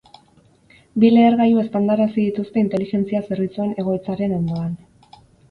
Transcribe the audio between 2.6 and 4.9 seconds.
inteligentzia zerbitzuen egoitzaren ondoan.